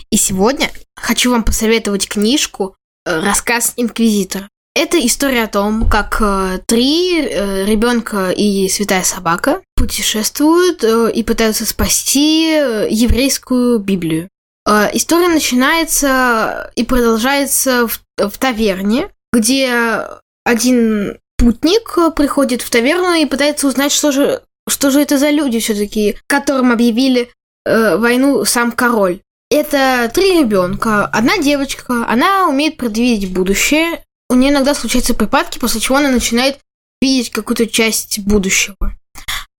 [0.10, 4.48] И сегодня хочу вам посоветовать книжку э, «Рассказ Инквизитора».
[4.76, 11.24] Это история о том, как э, три э, ребенка и святая собака путешествуют э, и
[11.24, 14.30] пытаются спасти э, еврейскую Библию.
[14.68, 20.08] Э, история начинается и продолжается в, в таверне, где
[20.44, 25.60] один путник приходит в таверну и пытается узнать, что же, что же это за люди
[25.60, 27.30] все-таки, которым объявили
[27.66, 29.20] э, войну сам король.
[29.52, 35.80] Это три ребенка, одна девочка, она умеет предвидеть будущее, у нее иногда случаются припадки, после
[35.80, 36.60] чего она начинает
[37.02, 38.76] видеть какую-то часть будущего.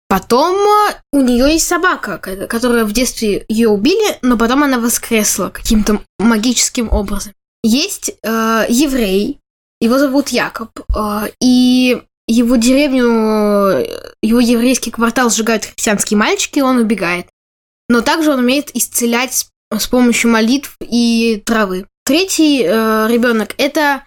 [0.10, 4.80] Потом э, у нее есть собака, ко- которая в детстве ее убили, но потом она
[4.80, 7.34] воскресла каким-то магическим образом.
[7.64, 9.40] Есть э, еврей,
[9.80, 16.64] его зовут Якоб, э, и его деревню, э, его еврейский квартал сжигают христианские мальчики, и
[16.64, 17.28] он убегает.
[17.90, 21.88] Но также он умеет исцелять с помощью молитв и травы.
[22.06, 24.04] Третий э, ребенок это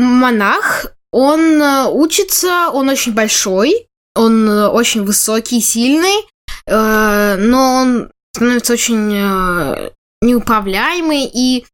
[0.00, 0.86] монах.
[1.10, 6.26] Он э, учится, он очень большой, он э, очень высокий, сильный,
[6.66, 11.64] э, но он становится очень э, неуправляемый, и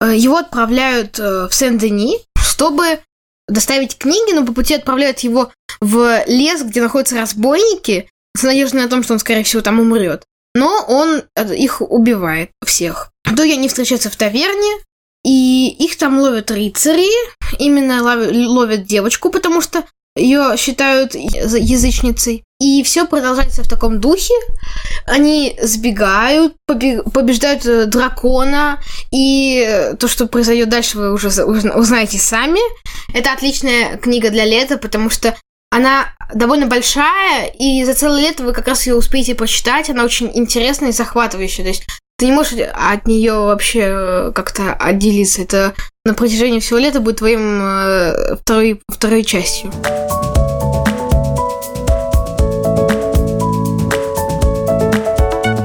[0.00, 3.00] э, его отправляют э, в Сен-Дени, чтобы
[3.46, 8.88] доставить книги, но по пути отправляют его в лес, где находятся разбойники, с надеждой на
[8.88, 10.24] том, что он, скорее всего, там умрет.
[10.54, 13.10] Но он их убивает всех.
[13.24, 14.82] В итоге они встречаются в таверне,
[15.24, 17.08] и их там ловят рыцари,
[17.58, 19.84] именно лов- ловят девочку, потому что
[20.16, 22.44] ее считают язычницей.
[22.60, 24.32] И все продолжается в таком духе.
[25.06, 32.18] Они сбегают, побе- побеждают э, дракона, и э, то, что произойдет дальше, вы уже узнаете
[32.18, 32.60] сами.
[33.12, 35.36] Это отличная книга для лета, потому что
[35.70, 39.90] она довольно большая, и за целое лето вы как раз ее успеете прочитать.
[39.90, 41.64] Она очень интересная и захватывающая.
[41.64, 41.84] То есть
[42.16, 45.42] Ты не можешь от нее вообще э, как-то отделиться.
[45.42, 45.74] Это
[46.04, 49.72] на протяжении всего лета будет твоим э, второй, второй частью.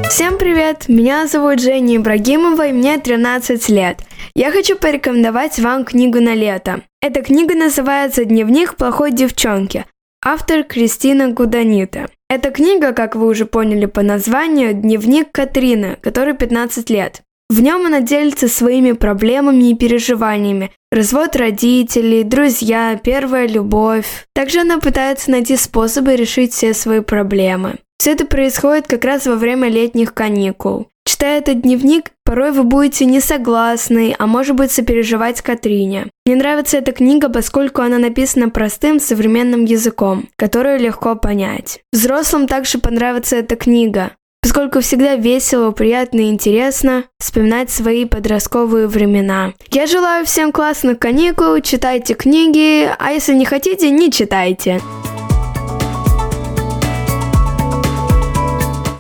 [0.09, 0.89] Всем привет!
[0.89, 3.99] Меня зовут Женя Ибрагимова и мне 13 лет.
[4.33, 6.81] Я хочу порекомендовать вам книгу на лето.
[6.99, 9.85] Эта книга называется «Дневник плохой девчонки».
[10.25, 12.09] Автор Кристина Гуданита.
[12.31, 17.23] Эта книга, как вы уже поняли по названию, дневник Катрины, которой 15 лет.
[17.49, 20.71] В нем она делится своими проблемами и переживаниями.
[20.91, 24.27] Развод родителей, друзья, первая любовь.
[24.35, 27.77] Также она пытается найти способы решить все свои проблемы.
[27.97, 30.87] Все это происходит как раз во время летних каникул.
[31.09, 36.05] Читая этот дневник, порой вы будете не согласны, а может быть сопереживать Катрине.
[36.27, 41.79] Мне нравится эта книга, поскольку она написана простым современным языком, который легко понять.
[41.91, 44.11] Взрослым также понравится эта книга,
[44.43, 49.53] поскольку всегда весело, приятно и интересно вспоминать свои подростковые времена.
[49.71, 54.79] Я желаю всем классных каникул, читайте книги, а если не хотите, не читайте.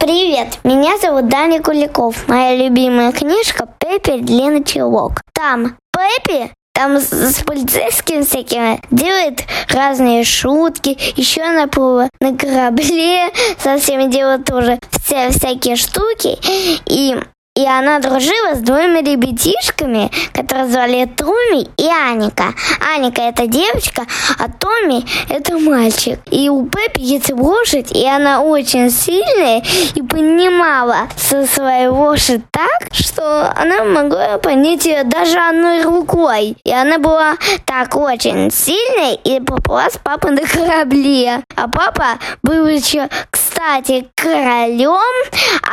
[0.09, 2.27] Привет, меня зовут Даня Куликов.
[2.27, 5.21] Моя любимая книжка «Пеппи длинный чулок».
[5.33, 10.97] Там Пеппи там с, с полицейскими всякими делает разные шутки.
[11.15, 16.39] Еще она была на корабле, со всеми делает тоже все всякие штуки.
[16.87, 17.15] И
[17.59, 22.53] и она дружила с двумя ребятишками, которые звали Томми и Аника.
[22.95, 24.03] Аника это девочка,
[24.37, 26.19] а Томми это мальчик.
[26.31, 29.61] И у Пеппи есть лошадь, и она очень сильная
[29.93, 36.55] и понимала со своей лошадь так, что она могла понять ее даже одной рукой.
[36.63, 41.43] И она была так очень сильной и поплыла с папой на корабле.
[41.57, 44.99] А папа был еще, кстати, королем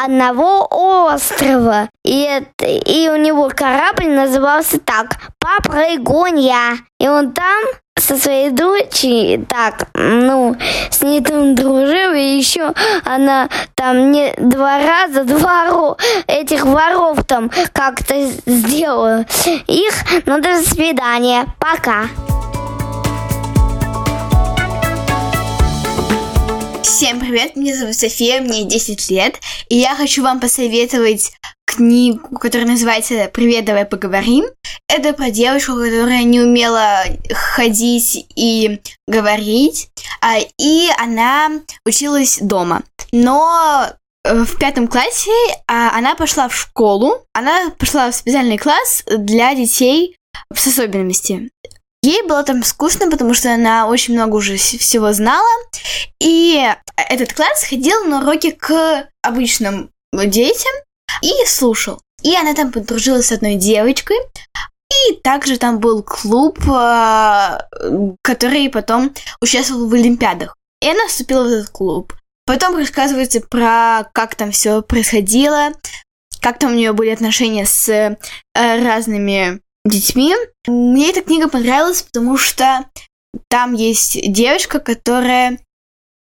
[0.04, 1.75] одного острова.
[2.04, 6.78] И, это, и у него корабль назывался так Попрыгунья.
[6.98, 7.64] И он там
[7.98, 10.54] со своей дочерью, так, ну,
[10.90, 12.72] с ней там дружил, и еще
[13.04, 18.14] она там не два раза, два ро, этих воров там как-то
[18.46, 19.24] сделала.
[19.66, 19.94] Их,
[20.26, 22.04] ну, до свидания, пока.
[26.96, 31.30] Всем привет, меня зовут София, мне 10 лет, и я хочу вам посоветовать
[31.66, 34.46] книгу, которая называется «Привет, давай поговорим».
[34.88, 39.90] Это про девушку, которая не умела ходить и говорить,
[40.22, 42.82] а, и она училась дома.
[43.12, 43.88] Но
[44.24, 45.30] э, в пятом классе
[45.68, 50.16] а, она пошла в школу, она пошла в специальный класс для детей
[50.54, 51.50] с особенностями.
[52.06, 55.48] Ей было там скучно, потому что она очень много уже всего знала.
[56.20, 56.64] И
[56.96, 60.72] этот класс ходил на уроки к обычным детям
[61.20, 62.00] и слушал.
[62.22, 64.18] И она там подружилась с одной девочкой.
[65.08, 67.66] И также там был клуб, а,
[68.22, 70.54] который потом участвовал в Олимпиадах.
[70.80, 72.14] И она вступила в этот клуб.
[72.44, 75.72] Потом рассказывается про как там все происходило,
[76.40, 78.16] как там у нее были отношения с э,
[78.54, 80.34] разными детьми.
[80.66, 82.86] Мне эта книга понравилась, потому что
[83.48, 85.58] там есть девочка, которая...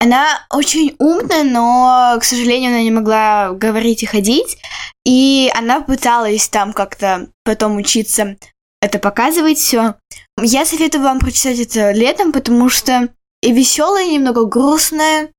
[0.01, 4.59] Она очень умная, но, к сожалению, она не могла говорить и ходить.
[5.05, 8.37] И она пыталась там как-то потом учиться
[8.83, 9.95] это показывать все.
[10.39, 13.09] Я советую вам прочитать это летом, потому что
[13.41, 15.31] и веселое, и немного грустное,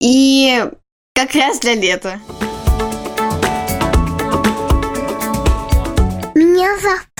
[0.00, 0.64] и
[1.14, 2.20] как раз для лета.
[6.34, 7.11] Меня зовут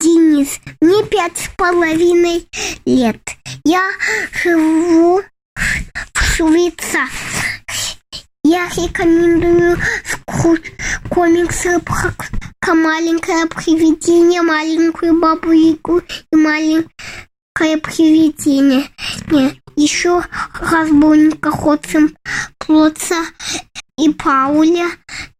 [0.00, 0.60] Денис.
[0.80, 2.46] Мне пять с половиной
[2.84, 3.20] лет.
[3.64, 3.82] Я
[4.44, 5.22] живу
[6.14, 7.08] в Швейцарии.
[8.44, 9.76] Я рекомендую
[11.10, 15.76] комиксы про маленькое привидение, маленькую бабу и
[16.30, 16.86] маленькое
[17.78, 18.88] привидение.
[19.74, 20.22] Еще
[20.60, 22.16] разбойника Ходцем
[22.58, 23.16] Плотца
[23.98, 24.86] и Пауля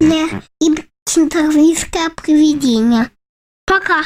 [0.00, 3.12] и Кентервийское привидение.
[3.68, 4.02] Пока!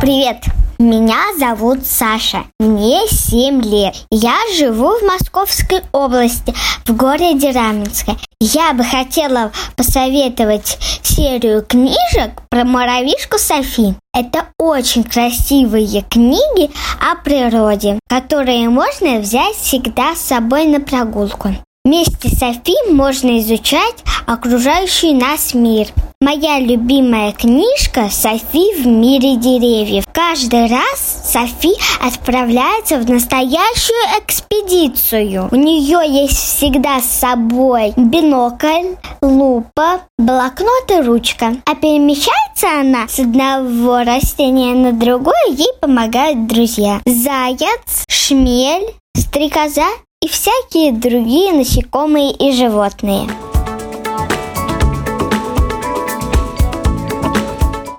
[0.00, 0.38] Привет!
[0.78, 3.94] Меня зовут Саша, мне 7 лет.
[4.10, 6.52] Я живу в Московской области,
[6.84, 8.16] в городе Раменское.
[8.40, 13.94] Я бы хотела посоветовать серию книжек про муравьишку Софи.
[14.12, 16.70] Это очень красивые книги
[17.00, 21.54] о природе, которые можно взять всегда с собой на прогулку.
[21.86, 23.94] Вместе с Софи можно изучать
[24.26, 25.86] окружающий нас мир.
[26.20, 30.04] Моя любимая книжка «Софи в мире деревьев».
[30.12, 35.48] Каждый раз Софи отправляется в настоящую экспедицию.
[35.52, 41.54] У нее есть всегда с собой бинокль, лупа, блокнот и ручка.
[41.66, 47.00] А перемещается она с одного растения на другое, ей помогают друзья.
[47.06, 49.86] Заяц, шмель, стрекоза
[50.22, 53.28] и всякие другие насекомые и животные.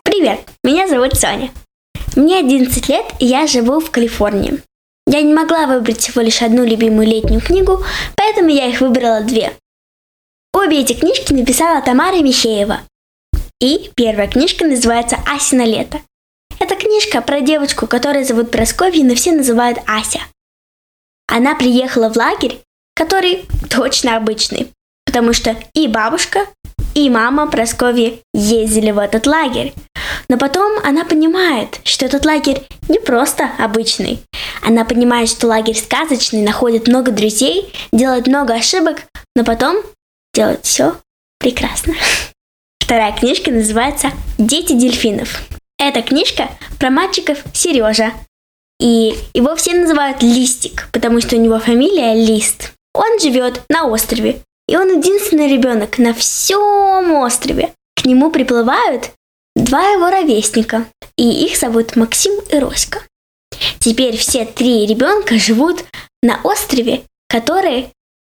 [0.04, 1.52] Привет, меня зовут Соня.
[2.16, 4.62] Мне 11 лет, и я живу в Калифорнии.
[5.06, 7.84] Я не могла выбрать всего лишь одну любимую летнюю книгу,
[8.16, 9.54] поэтому я их выбрала две.
[10.54, 12.82] Обе эти книжки написала Тамара Михеева.
[13.62, 16.02] И первая книжка называется «Асина лето».
[16.60, 20.20] Это книжка про девочку, которую зовут Просковья, но все называют Ася.
[21.28, 22.60] Она приехала в лагерь,
[22.96, 24.72] который точно обычный,
[25.06, 26.48] потому что и бабушка,
[26.96, 29.74] и мама Просковьи ездили в этот лагерь.
[30.30, 34.20] Но потом она понимает, что этот лагерь не просто обычный.
[34.62, 39.04] Она понимает, что лагерь сказочный, находит много друзей, делает много ошибок,
[39.36, 39.78] но потом
[40.34, 40.96] делает все
[41.40, 41.94] прекрасно.
[42.80, 45.44] Вторая книжка называется «Дети дельфинов».
[45.78, 46.50] Эта книжка
[46.80, 48.12] про мальчиков Сережа.
[48.80, 52.74] И его все называют Листик, потому что у него фамилия Лист.
[52.94, 57.74] Он живет на острове, и он единственный ребенок на всем острове.
[57.96, 59.12] К нему приплывают
[59.56, 60.86] два его ровесника,
[61.18, 63.02] и их зовут Максим и Роська.
[63.80, 65.84] Теперь все три ребенка живут
[66.22, 67.90] на острове, который,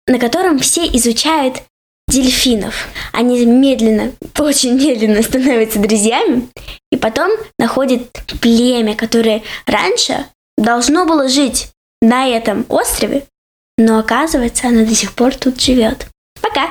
[0.06, 1.62] на котором все изучают
[2.10, 2.88] дельфинов.
[3.12, 6.48] Они медленно, очень медленно становятся друзьями,
[6.90, 8.02] и потом находят
[8.40, 10.26] племя, которое раньше
[10.58, 11.68] должно было жить
[12.02, 13.24] на этом острове,
[13.78, 16.06] но оказывается, оно до сих пор тут живет.
[16.40, 16.68] Пока!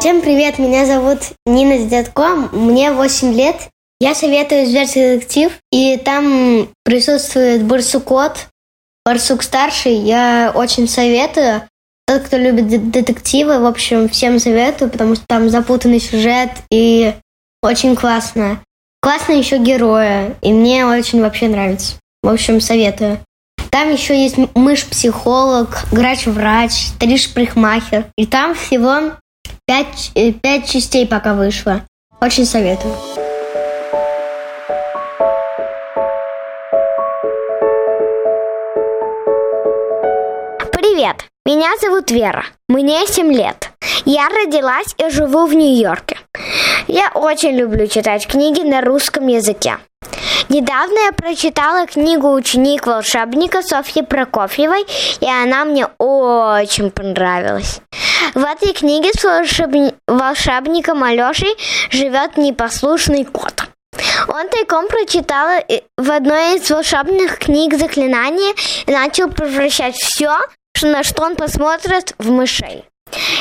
[0.00, 3.56] Всем привет, меня зовут Нина Дедко, мне 8 лет.
[4.00, 8.46] Я советую «Зверский детектив», и там присутствует Барсукот,
[9.10, 9.96] Барсук старший.
[9.96, 11.62] Я очень советую.
[12.06, 17.14] Тот, кто любит детективы, в общем, всем советую, потому что там запутанный сюжет и
[17.60, 18.60] очень классно.
[19.02, 21.94] Классно еще герои, и мне очень вообще нравится.
[22.22, 23.18] В общем, советую.
[23.70, 28.04] Там еще есть мышь-психолог, грач-врач, стриж-парикмахер.
[28.16, 29.16] И там всего
[29.66, 31.82] пять, э, пять частей пока вышло.
[32.20, 32.94] Очень советую.
[41.00, 42.44] Привет, меня зовут Вера.
[42.68, 43.70] Мне 7 лет.
[44.04, 46.18] Я родилась и живу в Нью-Йорке.
[46.88, 49.78] Я очень люблю читать книги на русском языке.
[50.50, 54.84] Недавно я прочитала книгу «Ученик волшебника» Софьи Прокофьевой,
[55.20, 57.80] и она мне очень понравилась.
[58.34, 59.94] В этой книге с волшебни...
[60.06, 61.56] волшебником Алешей
[61.90, 63.64] живет непослушный кот.
[64.28, 65.62] Он тайком прочитал
[65.96, 68.54] в одной из волшебных книг заклинания
[68.86, 70.36] и начал превращать все,
[70.86, 72.84] на что он посмотрит, в мышей.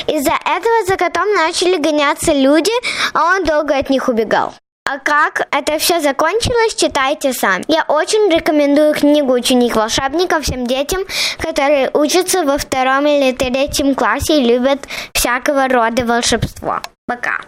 [0.07, 2.71] Из-за этого за котом начали гоняться люди,
[3.13, 4.53] а он долго от них убегал.
[4.91, 7.63] А как это все закончилось, читайте сами.
[7.67, 11.01] Я очень рекомендую книгу «Ученик волшебника» всем детям,
[11.37, 14.79] которые учатся во втором или третьем классе и любят
[15.13, 16.81] всякого рода волшебство.
[17.05, 17.41] Пока.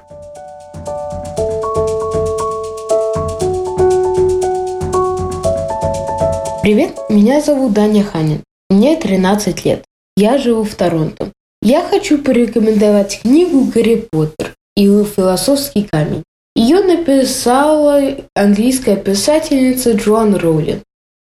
[6.62, 8.44] Привет, меня зовут Даня Ханин.
[8.72, 9.84] Мне 13 лет.
[10.16, 11.34] Я живу в Торонто.
[11.62, 16.24] Я хочу порекомендовать книгу «Гарри Поттер» и «Философский камень».
[16.56, 18.02] Ее написала
[18.34, 20.84] английская писательница Джоан Роулинг.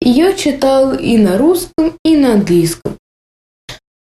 [0.01, 2.97] Ее читал и на русском, и на английском.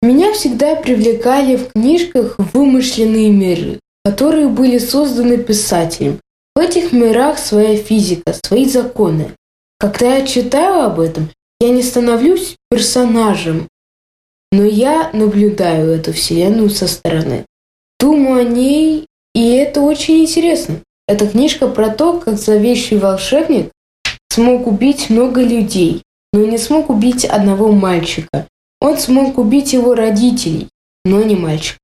[0.01, 6.21] Меня всегда привлекали в книжках вымышленные миры, которые были созданы писателем.
[6.55, 9.31] В этих мирах своя физика, свои законы.
[9.77, 11.27] Когда я читаю об этом,
[11.59, 13.67] я не становлюсь персонажем,
[14.51, 17.45] но я наблюдаю эту вселенную со стороны.
[17.99, 20.81] Думаю о ней, и это очень интересно.
[21.07, 23.71] Эта книжка про то, как зловещий волшебник
[24.29, 26.03] смог убить много людей,
[26.33, 28.47] но не смог убить одного мальчика.
[28.81, 30.67] Он смог убить его родителей,
[31.03, 31.79] но не мальчика.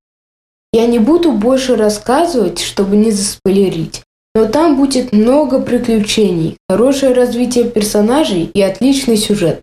[0.73, 4.03] Я не буду больше рассказывать, чтобы не заспойлерить,
[4.33, 9.61] но там будет много приключений, хорошее развитие персонажей и отличный сюжет.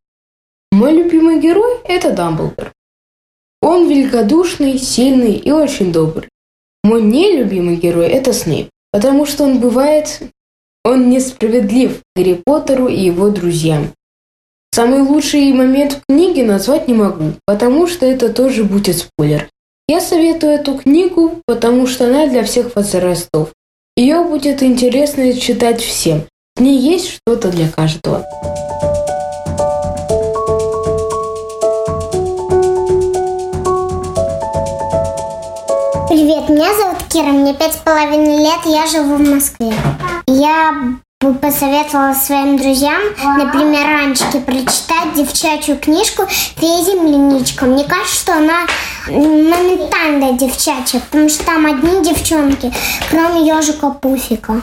[0.70, 2.72] Мой любимый герой– это Дамблдор.
[3.62, 6.28] Он великодушный, сильный и очень добрый.
[6.84, 10.22] Мой нелюбимый герой– это Снейп, потому что он бывает,
[10.84, 13.92] он несправедлив Гарри Поттеру и его друзьям.
[14.70, 19.48] Самый лучший момент в книге назвать не могу, потому что это тоже будет спойлер.
[19.88, 23.52] Я советую эту книгу, потому что она для всех возрастов.
[23.98, 26.22] Ее будет интересно читать всем.
[26.54, 28.24] В ней есть что-то для каждого.
[36.08, 39.74] Привет, меня зовут Кира, мне пять с половиной лет, я живу в Москве.
[40.28, 43.02] Я посоветовала своим друзьям,
[43.38, 47.66] например, Анечке, прочитать девчачью книжку «Фея земляничка».
[47.66, 48.66] Мне кажется, что она
[49.08, 52.72] моментальная девчачья, потому что там одни девчонки,
[53.10, 54.62] кроме ежика Пуфика.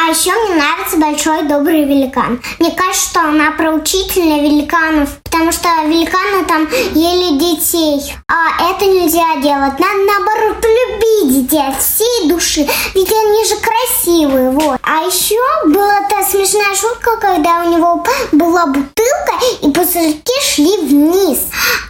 [0.00, 2.40] А еще мне нравится большой добрый великан.
[2.60, 8.14] Мне кажется, что она про учителя великанов, потому что великаны там ели детей.
[8.28, 9.76] А это нельзя делать.
[9.80, 12.68] Надо наоборот любить детей от всей души.
[12.94, 14.78] Ведь они же красивые, вот.
[14.82, 19.32] А еще была та смешная шутка, когда у него была бутылка,
[19.62, 21.40] и пузырьки шли вниз.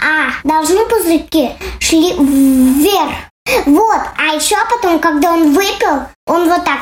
[0.03, 3.13] А должны пузырьки шли вверх.
[3.67, 4.01] Вот.
[4.17, 6.79] А еще потом, когда он выпил, он вот так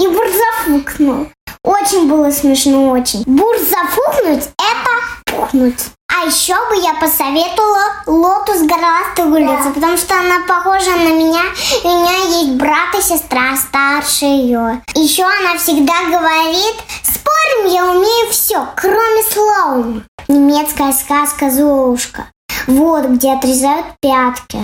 [0.00, 1.28] и бур зафукнул.
[1.62, 3.22] Очень было смешно, очень.
[3.26, 4.90] Бур зафукнуть– это
[5.24, 5.80] пухнуть.
[6.12, 11.42] А еще бы я посоветовала Лотту с Горластой улицы, потому что она похожа на меня.
[11.82, 14.82] У меня есть брат и сестра старше ее.
[14.94, 20.02] Еще она всегда говорит, спорим, я умею все, кроме слоума.
[20.28, 22.26] Немецкая сказка «Золушка».
[22.66, 24.58] Вот где отрезают пятки.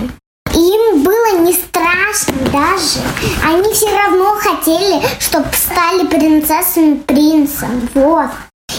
[0.61, 2.99] Им было не страшно даже.
[3.43, 7.89] Они все равно хотели, чтобы стали принцессами принцем.
[7.95, 8.29] Вот.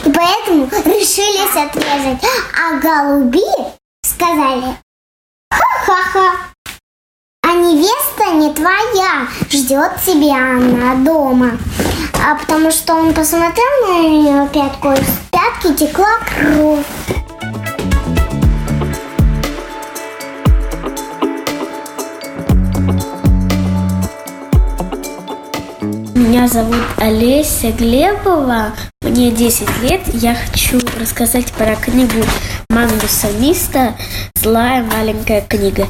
[0.04, 2.22] И поэтому решились отрезать.
[2.56, 3.42] А голуби
[4.06, 4.76] сказали,
[5.50, 6.36] ха-ха-ха.
[7.42, 11.58] А невеста не твоя, ждет тебя она дома.
[12.24, 16.86] А потому что он посмотрел на ее пятку, и с пятки текла кровь.
[26.32, 28.72] Меня зовут Олеся Глебова,
[29.02, 30.00] мне 10 лет.
[30.14, 32.24] Я хочу рассказать про книгу
[32.70, 33.94] Мангуса Миста
[34.36, 35.86] «Злая маленькая книга».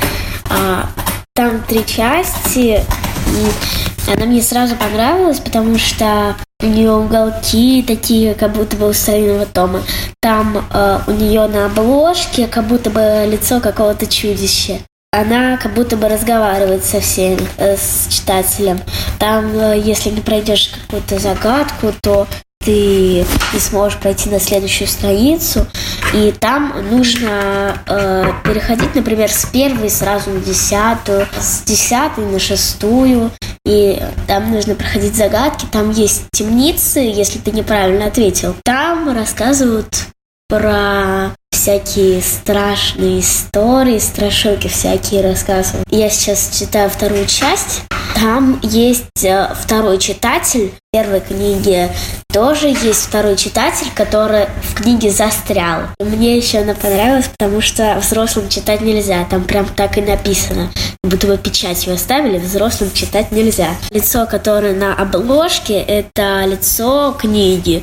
[0.51, 0.89] А,
[1.37, 8.53] там три части, и она мне сразу понравилась, потому что у нее уголки такие, как
[8.53, 9.83] будто бы у старинного тома.
[10.21, 14.81] Там э, у нее на обложке как будто бы лицо какого-то чудища
[15.15, 18.81] она как будто бы разговаривает со всеми, э, с читателем.
[19.23, 22.27] Там, э, если не пройдешь какую-то загадку, то
[22.59, 25.65] ты не сможешь пройти на следующую страницу,
[26.13, 33.31] и там нужно э, переходить, например, с первой сразу на десятую, с десятой на шестую,
[33.65, 38.57] и там нужно проходить загадки, там есть темницы, если ты неправильно ответил.
[38.65, 40.09] Там рассказывают
[40.53, 45.87] про всякие страшные истории, страшилки всякие рассказывают.
[45.91, 47.85] Я сейчас читаю вторую часть.
[48.15, 51.89] Там есть э, второй читатель первой книги.
[52.31, 55.85] Тоже есть второй читатель, который в книге застрял.
[55.99, 59.25] Мне еще она понравилась, потому что взрослым читать нельзя.
[59.31, 60.71] Там прям так и написано.
[61.03, 63.71] Будто бы печатью оставили, взрослым читать нельзя.
[63.91, 67.83] Лицо, которое на обложке, это лицо книги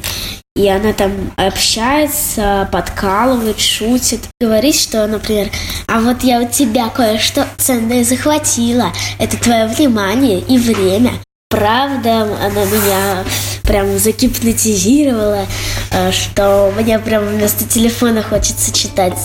[0.60, 5.48] и она там общается, подкалывает, шутит, говорит, что, например,
[5.88, 11.14] а вот я у тебя кое-что ценное захватила, это твое внимание и время.
[11.50, 13.24] Правда, она меня
[13.64, 15.48] прям загипнотизировала,
[15.92, 19.18] э, что мне прям вместо телефона хочется читать.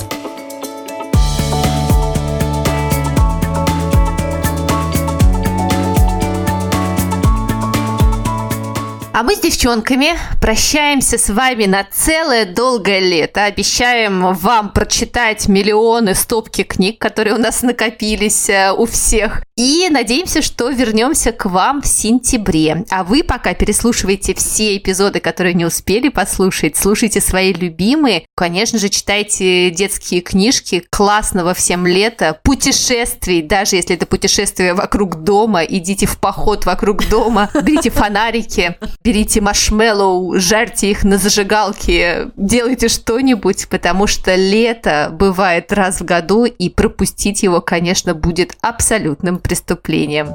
[9.16, 13.44] А мы с девчонками прощаемся с вами на целое долгое лето.
[13.44, 19.44] Обещаем вам прочитать миллионы стопки книг, которые у нас накопились э, у всех.
[19.56, 22.84] И надеемся, что вернемся к вам в сентябре.
[22.90, 26.76] А вы пока переслушивайте все эпизоды, которые не успели послушать.
[26.76, 28.26] Слушайте свои любимые.
[28.34, 35.62] Конечно же, читайте детские книжки классного всем лета, путешествий, даже если это путешествие вокруг дома,
[35.62, 43.68] идите в поход вокруг дома, берите фонарики, берите маршмеллоу, жарьте их на зажигалке, делайте что-нибудь,
[43.68, 50.34] потому что лето бывает раз в году, и пропустить его, конечно, будет абсолютным преступлением.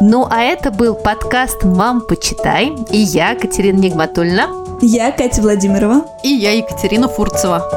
[0.00, 4.46] Ну, а это был подкаст «Мам, почитай» и я, Катерина Нигматульна.
[4.80, 6.04] Я Катя Владимирова.
[6.22, 7.68] И я, Екатерина Фурцева.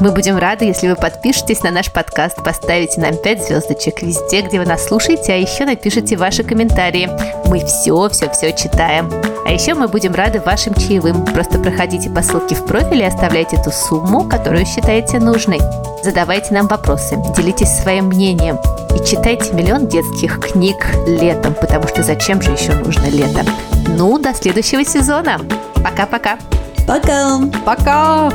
[0.00, 4.60] Мы будем рады, если вы подпишетесь на наш подкаст, поставите нам 5 звездочек везде, где
[4.60, 7.10] вы нас слушаете, а еще напишите ваши комментарии.
[7.48, 9.10] Мы все-все-все читаем.
[9.44, 11.24] А еще мы будем рады вашим чаевым.
[11.24, 15.60] Просто проходите по ссылке в профиле и оставляйте ту сумму, которую считаете нужной.
[16.04, 18.58] Задавайте нам вопросы, делитесь своим мнением
[18.94, 20.76] и читайте миллион детских книг
[21.08, 23.44] летом, потому что зачем же еще нужно лето?
[23.88, 25.40] Ну, до следующего сезона.
[25.82, 26.38] Пока-пока.
[26.86, 27.40] Пока.
[27.66, 28.30] Пока.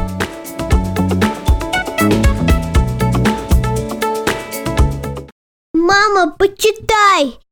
[5.73, 7.42] Мама, почитай!